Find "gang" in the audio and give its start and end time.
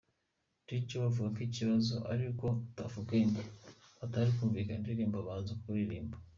3.09-3.33